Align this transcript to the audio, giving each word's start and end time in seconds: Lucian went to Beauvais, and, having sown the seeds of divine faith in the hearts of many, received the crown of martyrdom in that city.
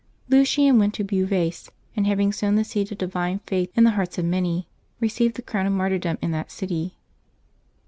Lucian 0.29 0.79
went 0.79 0.95
to 0.95 1.03
Beauvais, 1.03 1.51
and, 1.95 2.07
having 2.07 2.31
sown 2.33 2.55
the 2.55 2.63
seeds 2.63 2.91
of 2.91 2.97
divine 2.97 3.37
faith 3.45 3.69
in 3.77 3.83
the 3.83 3.91
hearts 3.91 4.17
of 4.17 4.25
many, 4.25 4.67
received 4.99 5.35
the 5.35 5.43
crown 5.43 5.67
of 5.67 5.73
martyrdom 5.73 6.17
in 6.23 6.31
that 6.31 6.49
city. 6.49 6.97